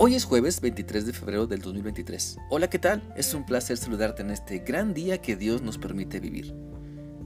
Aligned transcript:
Hoy 0.00 0.14
es 0.14 0.24
jueves 0.24 0.60
23 0.60 1.06
de 1.06 1.12
febrero 1.12 1.48
del 1.48 1.60
2023. 1.60 2.38
Hola, 2.50 2.70
¿qué 2.70 2.78
tal? 2.78 3.02
Es 3.16 3.34
un 3.34 3.44
placer 3.44 3.76
saludarte 3.76 4.22
en 4.22 4.30
este 4.30 4.60
gran 4.60 4.94
día 4.94 5.20
que 5.20 5.34
Dios 5.34 5.60
nos 5.60 5.76
permite 5.76 6.20
vivir. 6.20 6.54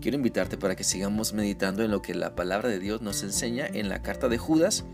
Quiero 0.01 0.17
invitarte 0.17 0.57
para 0.57 0.75
que 0.75 0.83
sigamos 0.83 1.35
meditando 1.35 1.85
en 1.85 1.91
lo 1.91 2.01
que 2.01 2.15
la 2.15 2.35
palabra 2.35 2.71
de 2.71 2.79
Dios 2.79 3.03
nos 3.03 3.23
enseña 3.25 3.67
en 3.67 3.91
la 3.91 4.01
carta 4.01 4.31
de 4.31 4.39
Judas. 4.39 4.87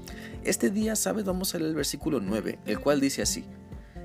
Este 0.43 0.71
día, 0.71 0.97
¿sabes? 0.97 1.25
Vamos 1.25 1.55
a 1.55 1.59
leer 1.59 1.71
el 1.71 1.77
versículo 1.77 2.19
9, 2.19 2.59
el 2.67 2.81
cual 2.81 2.99
dice 2.99 3.23
así. 3.23 3.45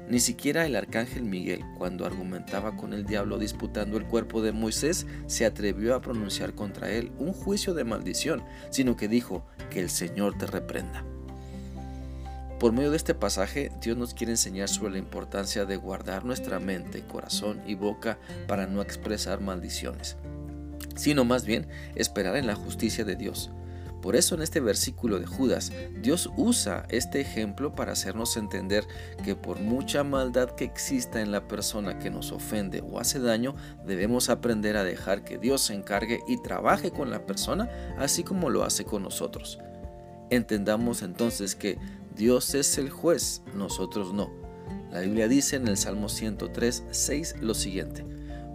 Ni 0.07 0.19
siquiera 0.19 0.67
el 0.67 0.75
arcángel 0.75 1.23
Miguel, 1.23 1.63
cuando 1.79 2.05
argumentaba 2.05 2.77
con 2.77 2.93
el 2.93 3.07
diablo 3.07 3.39
disputando 3.39 3.97
el 3.97 4.05
cuerpo 4.05 4.43
de 4.43 4.51
Moisés, 4.51 5.07
se 5.25 5.47
atrevió 5.47 5.95
a 5.95 6.01
pronunciar 6.01 6.53
contra 6.53 6.91
él 6.91 7.11
un 7.17 7.33
juicio 7.33 7.73
de 7.73 7.85
maldición, 7.85 8.43
sino 8.69 8.95
que 8.95 9.07
dijo, 9.07 9.47
que 9.71 9.79
el 9.79 9.89
Señor 9.89 10.37
te 10.37 10.45
reprenda. 10.45 11.03
Por 12.63 12.71
medio 12.71 12.91
de 12.91 12.95
este 12.95 13.13
pasaje, 13.13 13.73
Dios 13.81 13.97
nos 13.97 14.13
quiere 14.13 14.31
enseñar 14.31 14.69
sobre 14.69 14.93
la 14.93 14.99
importancia 14.99 15.65
de 15.65 15.75
guardar 15.75 16.23
nuestra 16.23 16.61
mente, 16.61 17.05
corazón 17.05 17.61
y 17.67 17.75
boca 17.75 18.17
para 18.47 18.67
no 18.67 18.81
expresar 18.81 19.41
maldiciones, 19.41 20.15
sino 20.95 21.25
más 21.25 21.43
bien 21.43 21.67
esperar 21.95 22.37
en 22.37 22.47
la 22.47 22.55
justicia 22.55 23.03
de 23.03 23.17
Dios. 23.17 23.51
Por 24.01 24.15
eso 24.15 24.35
en 24.35 24.43
este 24.43 24.61
versículo 24.61 25.19
de 25.19 25.25
Judas, 25.25 25.73
Dios 26.01 26.29
usa 26.37 26.85
este 26.87 27.19
ejemplo 27.19 27.75
para 27.75 27.91
hacernos 27.91 28.37
entender 28.37 28.85
que 29.25 29.35
por 29.35 29.59
mucha 29.59 30.05
maldad 30.05 30.51
que 30.51 30.63
exista 30.63 31.19
en 31.19 31.33
la 31.33 31.49
persona 31.49 31.99
que 31.99 32.11
nos 32.11 32.31
ofende 32.31 32.81
o 32.81 32.97
hace 32.97 33.19
daño, 33.19 33.55
debemos 33.85 34.29
aprender 34.29 34.77
a 34.77 34.85
dejar 34.85 35.25
que 35.25 35.37
Dios 35.37 35.63
se 35.63 35.73
encargue 35.73 36.21
y 36.29 36.41
trabaje 36.41 36.91
con 36.91 37.11
la 37.11 37.25
persona 37.25 37.69
así 37.97 38.23
como 38.23 38.49
lo 38.49 38.63
hace 38.63 38.85
con 38.85 39.03
nosotros. 39.03 39.59
Entendamos 40.29 41.01
entonces 41.01 41.55
que 41.55 41.77
Dios 42.15 42.53
es 42.53 42.77
el 42.77 42.89
juez, 42.89 43.41
nosotros 43.55 44.13
no. 44.13 44.31
La 44.91 44.99
Biblia 44.99 45.27
dice 45.27 45.55
en 45.55 45.67
el 45.67 45.77
Salmo 45.77 46.09
103, 46.09 46.83
6 46.91 47.35
lo 47.41 47.55
siguiente. 47.55 48.05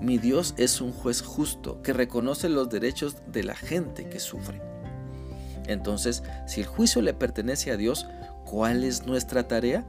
Mi 0.01 0.19
Dios 0.19 0.55
es 0.57 0.81
un 0.81 0.93
juez 0.93 1.23
justo 1.23 1.83
que 1.83 1.93
reconoce 1.93 2.49
los 2.49 2.69
derechos 2.69 3.17
de 3.33 3.43
la 3.43 3.57
gente 3.57 4.09
que 4.09 4.21
sufre. 4.21 4.63
Entonces, 5.67 6.23
si 6.47 6.61
el 6.61 6.67
juicio 6.67 7.03
le 7.03 7.15
pertenece 7.15 7.73
a 7.73 7.77
Dios, 7.77 8.07
¿cuál 8.45 8.85
es 8.85 9.07
nuestra 9.07 9.49
tarea? 9.49 9.85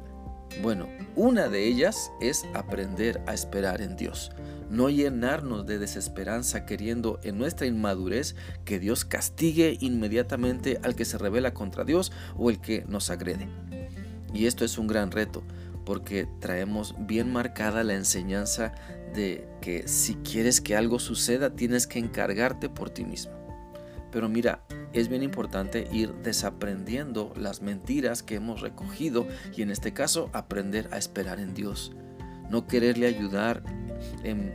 Bueno, 0.61 0.87
una 1.15 1.47
de 1.47 1.65
ellas 1.65 2.11
es 2.19 2.45
aprender 2.53 3.21
a 3.27 3.33
esperar 3.33 3.81
en 3.81 3.95
Dios, 3.95 4.31
no 4.69 4.89
llenarnos 4.89 5.65
de 5.65 5.79
desesperanza 5.79 6.65
queriendo 6.65 7.19
en 7.23 7.37
nuestra 7.37 7.65
inmadurez 7.65 8.35
que 8.65 8.79
Dios 8.79 9.05
castigue 9.05 9.77
inmediatamente 9.79 10.79
al 10.83 10.95
que 10.95 11.05
se 11.05 11.17
revela 11.17 11.53
contra 11.53 11.85
Dios 11.85 12.11
o 12.35 12.49
el 12.49 12.59
que 12.59 12.83
nos 12.87 13.09
agrede. 13.09 13.47
Y 14.33 14.47
esto 14.47 14.65
es 14.65 14.77
un 14.77 14.87
gran 14.87 15.11
reto, 15.11 15.43
porque 15.85 16.27
traemos 16.39 16.93
bien 16.99 17.31
marcada 17.31 17.83
la 17.83 17.95
enseñanza 17.95 18.73
de 19.15 19.47
que 19.61 19.87
si 19.87 20.15
quieres 20.15 20.61
que 20.61 20.75
algo 20.75 20.99
suceda 20.99 21.55
tienes 21.55 21.87
que 21.87 21.99
encargarte 21.99 22.69
por 22.69 22.89
ti 22.89 23.05
mismo. 23.05 23.38
Pero 24.11 24.29
mira, 24.29 24.63
es 24.93 25.07
bien 25.07 25.23
importante 25.23 25.87
ir 25.91 26.13
desaprendiendo 26.23 27.33
las 27.35 27.61
mentiras 27.61 28.23
que 28.23 28.35
hemos 28.35 28.61
recogido 28.61 29.27
y 29.55 29.61
en 29.61 29.69
este 29.69 29.93
caso 29.93 30.29
aprender 30.33 30.89
a 30.91 30.97
esperar 30.97 31.39
en 31.39 31.53
Dios. 31.53 31.91
No 32.49 32.65
quererle 32.65 33.05
ayudar 33.05 33.61
en, 34.23 34.51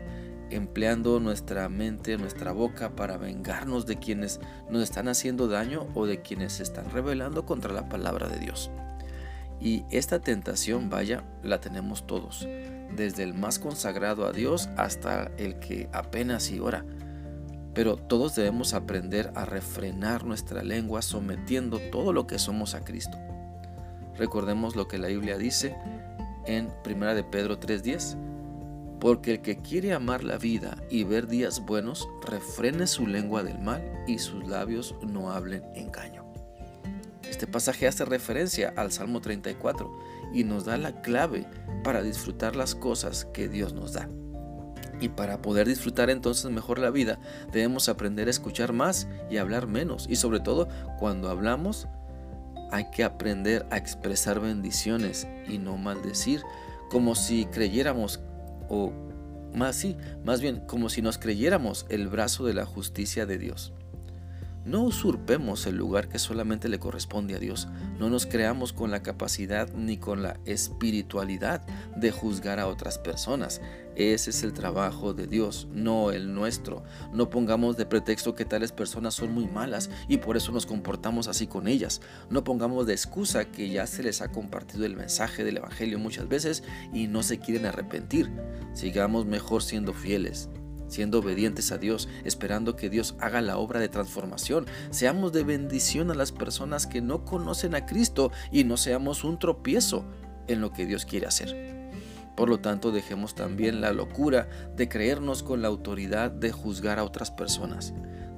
empleando 0.51 1.21
nuestra 1.21 1.69
mente, 1.69 2.17
nuestra 2.19 2.53
boca 2.53 2.97
para 2.97 3.17
vengarnos 3.17 3.87
de 3.87 3.99
quienes 3.99 4.41
nos 4.71 4.83
están 4.83 5.09
haciendo 5.09 5.47
daño 5.47 5.87
o 5.95 6.07
de 6.07 6.21
quienes 6.23 6.55
se 6.55 6.65
están 6.65 6.91
rebelando 6.91 7.47
contra 7.47 7.73
la 7.73 7.89
palabra 7.89 8.29
de 8.29 8.41
Dios. 8.41 8.71
Y 9.61 9.85
esta 9.91 10.21
tentación, 10.21 10.91
vaya, 10.91 11.25
la 11.43 11.61
tenemos 11.61 12.07
todos, 12.07 12.47
desde 12.97 13.23
el 13.23 13.35
más 13.35 13.61
consagrado 13.61 14.27
a 14.27 14.33
Dios 14.33 14.69
hasta 14.77 15.31
el 15.39 15.59
que 15.61 15.89
apenas 15.93 16.51
y 16.51 16.59
ora 16.59 16.85
pero 17.75 17.97
todos 17.97 18.35
debemos 18.37 18.73
aprender 18.73 19.33
a 19.35 19.45
refrenar 19.45 20.25
nuestra 20.25 20.63
lengua 20.63 21.03
sometiendo 21.03 21.79
todo 21.91 22.13
lo 22.13 22.27
que 22.27 22.39
somos 22.39 22.75
a 22.75 22.85
Cristo. 22.85 23.19
Recordemos 24.17 24.77
lo 24.77 24.87
que 24.87 24.99
la 24.99 25.09
Biblia 25.09 25.39
dice 25.39 25.77
en 26.47 26.71
1 26.85 27.15
de 27.15 27.25
Pedro 27.25 27.59
3:10, 27.59 28.17
porque 29.01 29.33
el 29.33 29.43
que 29.43 29.59
quiere 29.59 29.93
amar 29.93 30.23
la 30.23 30.39
vida 30.39 30.77
y 30.89 31.05
ver 31.05 31.27
días 31.27 31.65
buenos, 31.67 32.09
refrene 32.27 32.87
su 32.87 33.07
lengua 33.07 33.43
del 33.43 33.59
mal 33.59 33.83
y 34.07 34.19
sus 34.19 34.47
labios 34.47 34.95
no 35.03 35.33
hablen 35.33 35.65
engaño. 35.75 36.25
Este 37.29 37.47
pasaje 37.47 37.89
hace 37.89 38.05
referencia 38.05 38.73
al 38.77 38.93
Salmo 38.93 39.21
34 39.21 39.91
y 40.33 40.45
nos 40.45 40.65
da 40.65 40.77
la 40.79 41.03
clave 41.03 41.47
para 41.83 42.03
disfrutar 42.03 42.55
las 42.55 42.75
cosas 42.75 43.25
que 43.27 43.49
Dios 43.49 43.73
nos 43.73 43.95
da. 43.95 44.09
Y 45.01 45.09
para 45.09 45.43
poder 45.43 45.67
disfrutar 45.67 46.11
entonces 46.11 46.51
mejor 46.51 46.79
la 46.79 46.91
vida, 46.91 47.19
debemos 47.53 47.89
aprender 47.89 48.29
a 48.29 48.31
escuchar 48.31 48.73
más 48.73 49.09
y 49.31 49.37
hablar 49.37 49.67
menos. 49.67 50.07
Y 50.09 50.17
sobre 50.17 50.41
todo, 50.41 50.69
cuando 50.99 51.29
hablamos, 51.29 51.89
hay 52.71 52.91
que 52.91 53.05
aprender 53.05 53.67
a 53.71 53.77
expresar 53.77 54.41
bendiciones 54.41 55.29
y 55.49 55.59
no 55.59 55.77
maldecir, 55.77 56.43
como 56.91 57.15
si 57.15 57.47
creyéramos, 57.47 58.21
o 58.69 58.93
más 59.55 59.77
sí, 59.77 59.97
más 60.25 60.41
bien 60.41 60.61
como 60.67 60.89
si 60.89 61.03
nos 61.03 61.19
creyéramos 61.19 61.87
el 61.89 62.09
brazo 62.09 62.45
de 62.45 62.55
la 62.55 62.67
justicia 62.67 63.27
de 63.27 63.39
Dios. 63.39 63.73
No 64.65 64.81
usurpemos 64.83 65.67
el 65.67 65.77
lugar 65.77 66.09
que 66.09 66.19
solamente 66.19 66.71
le 66.71 66.79
corresponde 66.79 67.35
a 67.35 67.39
Dios. 67.39 67.69
No 67.99 68.09
nos 68.09 68.25
creamos 68.25 68.73
con 68.73 68.91
la 68.91 69.03
capacidad 69.03 69.71
ni 69.75 69.99
con 69.99 70.23
la 70.23 70.41
espiritualidad 70.47 71.67
de 71.97 72.11
juzgar 72.11 72.59
a 72.59 72.67
otras 72.67 72.99
personas. 72.99 73.61
Ese 73.95 74.31
es 74.31 74.43
el 74.43 74.55
trabajo 74.55 75.13
de 75.13 75.27
Dios, 75.27 75.69
no 75.71 76.13
el 76.13 76.35
nuestro. 76.35 76.83
No 77.13 77.29
pongamos 77.29 77.77
de 77.77 77.85
pretexto 77.85 78.35
que 78.35 78.47
tales 78.47 78.73
personas 78.73 79.15
son 79.15 79.33
muy 79.33 79.47
malas 79.47 79.91
y 80.09 80.17
por 80.17 80.37
eso 80.37 80.51
nos 80.51 80.65
comportamos 80.65 81.29
así 81.29 81.47
con 81.47 81.69
ellas. 81.69 82.01
No 82.31 82.43
pongamos 82.43 82.87
de 82.87 82.95
excusa 82.95 83.45
que 83.45 83.69
ya 83.69 83.87
se 83.87 84.03
les 84.03 84.23
ha 84.23 84.33
compartido 84.33 84.87
el 84.87 84.97
mensaje 84.97 85.45
del 85.45 85.59
Evangelio 85.59 85.99
muchas 85.99 86.27
veces 86.27 86.65
y 86.93 87.07
no 87.07 87.23
se 87.23 87.39
quieren 87.39 87.67
arrepentir. 87.67 88.33
Sigamos 88.73 89.27
mejor 89.27 89.63
siendo 89.63 89.93
fieles 89.93 90.49
siendo 90.95 91.19
obedientes 91.19 91.73
a 91.73 91.79
Dios, 91.79 92.09
esperando 92.25 92.77
que 92.77 92.89
Dios 92.89 93.17
haga 93.19 93.43
la 93.43 93.59
obra 93.59 93.81
de 93.81 93.89
transformación. 93.89 94.67
Seamos 94.91 95.33
de 95.33 95.43
bendición 95.43 96.11
a 96.11 96.15
las 96.15 96.33
personas 96.33 96.87
que 96.87 97.01
no 97.01 97.25
conocen 97.25 97.75
a 97.75 97.85
Cristo 97.85 98.31
y 98.53 98.65
no 98.65 98.77
seamos 98.77 99.25
un 99.25 99.39
tropiezo 99.39 100.05
en 100.47 100.61
lo 100.61 100.73
que 100.73 100.87
Dios 100.87 101.05
quiere 101.05 101.27
hacer. 101.27 101.75
Por 102.37 102.49
lo 102.49 102.59
tanto, 102.61 102.91
dejemos 102.93 103.35
también 103.35 103.81
la 103.81 103.93
locura 103.93 104.49
de 104.77 104.89
creernos 104.89 105.43
con 105.43 105.63
la 105.63 105.69
autoridad 105.69 106.31
de 106.31 106.53
juzgar 106.53 106.99
a 106.99 107.05
otras 107.05 107.31
personas. 107.31 107.93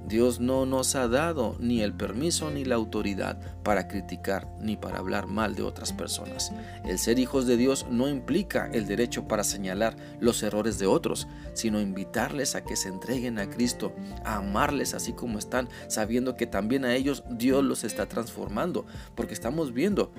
Dios 0.07 0.39
no 0.39 0.67
nos 0.67 0.95
ha 0.95 1.09
dado 1.09 1.57
ni 1.59 1.83
el 1.83 1.93
permiso 1.93 2.51
ni 2.51 2.65
la 2.65 2.77
autoridad 2.77 3.39
para 3.65 3.89
criticar 3.89 4.49
ni 4.61 4.77
para 4.77 4.99
hablar 4.99 5.27
mal 5.27 5.57
de 5.57 5.63
otras 5.63 5.93
personas. 5.93 6.53
El 6.85 6.99
ser 6.99 7.19
hijos 7.19 7.47
de 7.47 7.57
Dios 7.57 7.87
no 7.91 8.09
implica 8.09 8.71
el 8.73 8.87
derecho 8.87 9.27
para 9.27 9.43
señalar 9.43 9.97
los 10.21 10.43
errores 10.45 10.79
de 10.79 10.87
otros, 10.87 11.27
sino 11.55 11.81
invitarles 11.81 12.55
a 12.55 12.63
que 12.63 12.77
se 12.77 12.89
entreguen 12.89 13.41
a 13.41 13.51
Cristo, 13.51 13.93
a 14.25 14.37
amarles 14.37 14.95
así 14.95 15.13
como 15.13 15.39
están, 15.39 15.69
sabiendo 15.89 16.37
que 16.37 16.47
también 16.47 16.85
a 16.85 16.95
ellos 16.95 17.25
Dios 17.29 17.65
los 17.65 17.83
está 17.83 18.07
transformando, 18.07 18.87
porque 19.17 19.35
estamos 19.35 19.73
viendo 19.73 20.13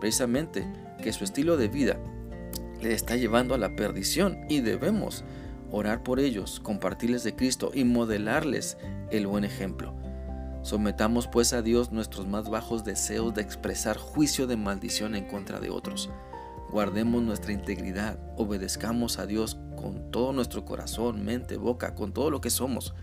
precisamente 0.00 0.66
que 1.02 1.12
su 1.12 1.22
estilo 1.22 1.56
de 1.56 1.68
vida 1.68 1.98
le 2.82 2.94
está 2.94 3.16
llevando 3.16 3.54
a 3.54 3.58
la 3.58 3.76
perdición 3.76 4.38
y 4.48 4.60
debemos 4.60 5.22
orar 5.70 6.02
por 6.02 6.20
ellos, 6.20 6.60
compartirles 6.60 7.24
de 7.24 7.34
Cristo 7.34 7.70
y 7.74 7.84
modelarles 7.84 8.76
el 9.10 9.26
buen 9.26 9.44
ejemplo. 9.44 9.94
Sometamos 10.62 11.26
pues 11.26 11.52
a 11.52 11.62
Dios 11.62 11.90
nuestros 11.90 12.26
más 12.26 12.50
bajos 12.50 12.84
deseos 12.84 13.34
de 13.34 13.40
expresar 13.40 13.96
juicio 13.96 14.46
de 14.46 14.56
maldición 14.56 15.14
en 15.14 15.26
contra 15.26 15.58
de 15.58 15.70
otros. 15.70 16.10
Guardemos 16.70 17.22
nuestra 17.22 17.52
integridad, 17.52 18.18
obedezcamos 18.36 19.18
a 19.18 19.26
Dios 19.26 19.58
con 19.80 20.10
todo 20.10 20.32
nuestro 20.32 20.64
corazón, 20.64 21.24
mente, 21.24 21.56
boca, 21.56 21.94
con 21.94 22.12
todo 22.12 22.30
lo 22.30 22.40
que 22.40 22.50
somos, 22.50 22.94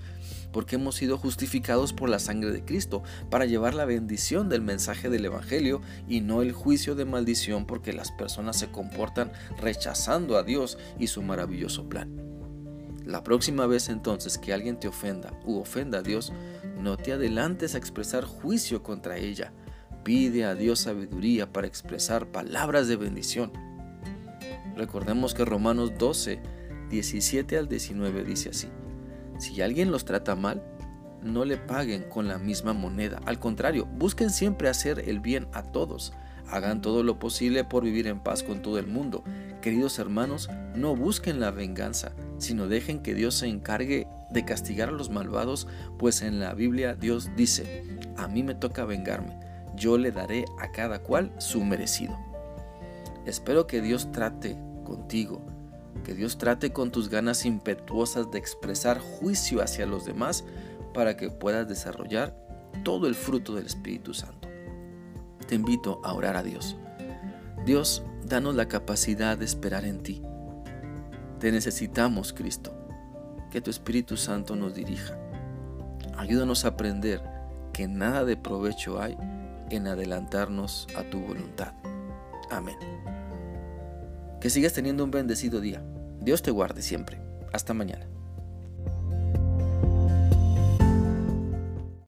porque 0.53 0.75
hemos 0.75 0.95
sido 0.95 1.17
justificados 1.17 1.91
por 1.91 2.09
la 2.09 2.19
sangre 2.19 2.51
de 2.51 2.63
Cristo 2.63 3.01
para 3.29 3.45
llevar 3.45 3.73
la 3.73 3.85
bendición 3.85 4.47
del 4.47 4.61
mensaje 4.61 5.09
del 5.09 5.25
Evangelio 5.25 5.81
y 6.07 6.21
no 6.21 6.43
el 6.43 6.53
juicio 6.53 6.95
de 6.95 7.05
maldición 7.05 7.65
porque 7.65 7.91
las 7.91 8.11
personas 8.11 8.57
se 8.57 8.71
comportan 8.71 9.31
rechazando 9.59 10.37
a 10.37 10.43
Dios 10.43 10.77
y 10.99 11.07
su 11.07 11.23
maravilloso 11.23 11.89
plan. 11.89 12.36
La 13.07 13.23
próxima 13.23 13.65
vez 13.67 13.87
entonces 13.87 14.37
que 14.37 14.51
alguien 14.51 14.77
te 14.81 14.89
ofenda 14.89 15.31
u 15.45 15.59
ofenda 15.59 15.99
a 15.99 16.01
Dios, 16.01 16.33
no 16.77 16.97
te 16.97 17.13
adelantes 17.13 17.73
a 17.73 17.77
expresar 17.77 18.25
juicio 18.25 18.83
contra 18.83 19.15
ella. 19.15 19.53
Pide 20.03 20.43
a 20.43 20.55
Dios 20.55 20.81
sabiduría 20.81 21.53
para 21.53 21.67
expresar 21.67 22.27
palabras 22.33 22.89
de 22.89 22.97
bendición. 22.97 23.53
Recordemos 24.75 25.33
que 25.33 25.45
Romanos 25.45 25.93
12, 25.97 26.41
17 26.89 27.57
al 27.57 27.69
19 27.69 28.25
dice 28.25 28.49
así. 28.49 28.67
Si 29.39 29.61
alguien 29.61 29.89
los 29.89 30.03
trata 30.03 30.35
mal, 30.35 30.61
no 31.23 31.45
le 31.45 31.55
paguen 31.55 32.03
con 32.09 32.27
la 32.27 32.37
misma 32.37 32.73
moneda. 32.73 33.21
Al 33.25 33.39
contrario, 33.39 33.85
busquen 33.85 34.31
siempre 34.31 34.67
hacer 34.67 35.07
el 35.07 35.21
bien 35.21 35.47
a 35.53 35.63
todos, 35.63 36.11
Hagan 36.49 36.81
todo 36.81 37.03
lo 37.03 37.19
posible 37.19 37.63
por 37.63 37.83
vivir 37.83 38.07
en 38.07 38.19
paz 38.19 38.43
con 38.43 38.61
todo 38.61 38.79
el 38.79 38.87
mundo. 38.87 39.23
Queridos 39.61 39.99
hermanos, 39.99 40.49
no 40.75 40.95
busquen 40.95 41.39
la 41.39 41.51
venganza, 41.51 42.13
sino 42.37 42.67
dejen 42.67 42.99
que 42.99 43.13
Dios 43.13 43.35
se 43.35 43.47
encargue 43.47 44.07
de 44.29 44.45
castigar 44.45 44.89
a 44.89 44.93
los 44.93 45.09
malvados, 45.09 45.67
pues 45.97 46.21
en 46.21 46.39
la 46.39 46.53
Biblia 46.53 46.95
Dios 46.95 47.29
dice, 47.35 47.83
a 48.17 48.27
mí 48.27 48.43
me 48.43 48.55
toca 48.55 48.85
vengarme, 48.85 49.39
yo 49.75 49.97
le 49.97 50.11
daré 50.11 50.45
a 50.59 50.71
cada 50.71 50.99
cual 50.99 51.31
su 51.37 51.63
merecido. 51.63 52.17
Espero 53.25 53.67
que 53.67 53.81
Dios 53.81 54.11
trate 54.11 54.57
contigo, 54.85 55.41
que 56.03 56.13
Dios 56.13 56.37
trate 56.37 56.71
con 56.71 56.91
tus 56.91 57.09
ganas 57.09 57.45
impetuosas 57.45 58.31
de 58.31 58.39
expresar 58.39 58.99
juicio 58.99 59.61
hacia 59.61 59.85
los 59.85 60.05
demás 60.05 60.45
para 60.93 61.17
que 61.17 61.29
puedas 61.29 61.67
desarrollar 61.67 62.35
todo 62.83 63.07
el 63.07 63.15
fruto 63.15 63.53
del 63.53 63.65
Espíritu 63.65 64.13
Santo. 64.13 64.46
Te 65.47 65.55
invito 65.55 66.01
a 66.03 66.13
orar 66.13 66.35
a 66.35 66.43
Dios. 66.43 66.75
Dios, 67.65 68.03
danos 68.25 68.55
la 68.55 68.67
capacidad 68.67 69.37
de 69.37 69.45
esperar 69.45 69.85
en 69.85 70.03
ti. 70.03 70.21
Te 71.39 71.51
necesitamos, 71.51 72.33
Cristo. 72.33 72.73
Que 73.51 73.61
tu 73.61 73.69
Espíritu 73.69 74.17
Santo 74.17 74.55
nos 74.55 74.75
dirija. 74.75 75.17
Ayúdanos 76.17 76.65
a 76.65 76.69
aprender 76.69 77.21
que 77.73 77.87
nada 77.87 78.25
de 78.25 78.35
provecho 78.35 79.01
hay 79.01 79.17
en 79.69 79.87
adelantarnos 79.87 80.87
a 80.97 81.03
tu 81.03 81.19
voluntad. 81.19 81.73
Amén. 82.49 82.77
Que 84.41 84.49
sigas 84.49 84.73
teniendo 84.73 85.03
un 85.03 85.11
bendecido 85.11 85.61
día. 85.61 85.83
Dios 86.19 86.41
te 86.41 86.51
guarde 86.51 86.81
siempre. 86.81 87.21
Hasta 87.53 87.73
mañana. 87.73 88.07